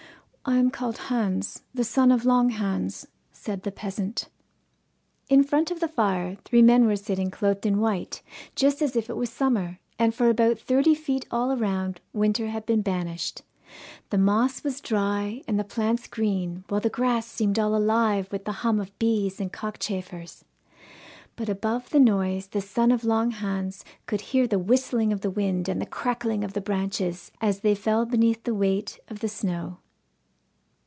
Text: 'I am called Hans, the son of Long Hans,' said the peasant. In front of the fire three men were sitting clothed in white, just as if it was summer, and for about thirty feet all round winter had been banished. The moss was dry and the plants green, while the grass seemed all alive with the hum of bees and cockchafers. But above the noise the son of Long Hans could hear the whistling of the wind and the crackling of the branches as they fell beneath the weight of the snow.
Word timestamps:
'I 0.43 0.57
am 0.57 0.71
called 0.71 0.97
Hans, 0.97 1.61
the 1.71 1.83
son 1.83 2.11
of 2.11 2.25
Long 2.25 2.49
Hans,' 2.49 3.07
said 3.31 3.61
the 3.61 3.71
peasant. 3.71 4.27
In 5.29 5.43
front 5.43 5.69
of 5.69 5.79
the 5.79 5.87
fire 5.87 6.35
three 6.43 6.63
men 6.63 6.87
were 6.87 6.95
sitting 6.95 7.29
clothed 7.29 7.63
in 7.63 7.77
white, 7.79 8.23
just 8.55 8.81
as 8.81 8.95
if 8.95 9.07
it 9.07 9.15
was 9.15 9.29
summer, 9.29 9.77
and 9.99 10.15
for 10.15 10.29
about 10.29 10.57
thirty 10.57 10.95
feet 10.95 11.27
all 11.29 11.55
round 11.55 12.01
winter 12.11 12.47
had 12.47 12.65
been 12.65 12.81
banished. 12.81 13.43
The 14.09 14.17
moss 14.17 14.63
was 14.63 14.81
dry 14.81 15.43
and 15.47 15.59
the 15.59 15.63
plants 15.63 16.07
green, 16.07 16.63
while 16.69 16.81
the 16.81 16.89
grass 16.89 17.27
seemed 17.27 17.59
all 17.59 17.75
alive 17.75 18.27
with 18.31 18.45
the 18.45 18.51
hum 18.63 18.79
of 18.79 18.97
bees 18.97 19.39
and 19.39 19.53
cockchafers. 19.53 20.43
But 21.35 21.49
above 21.49 21.91
the 21.91 21.99
noise 21.99 22.47
the 22.47 22.61
son 22.61 22.91
of 22.91 23.03
Long 23.03 23.29
Hans 23.29 23.85
could 24.07 24.21
hear 24.21 24.47
the 24.47 24.59
whistling 24.59 25.13
of 25.13 25.21
the 25.21 25.31
wind 25.31 25.69
and 25.69 25.79
the 25.79 25.85
crackling 25.85 26.43
of 26.43 26.53
the 26.53 26.61
branches 26.61 27.31
as 27.41 27.59
they 27.59 27.75
fell 27.75 28.07
beneath 28.07 28.43
the 28.43 28.55
weight 28.55 28.99
of 29.07 29.19
the 29.19 29.29
snow. 29.29 29.77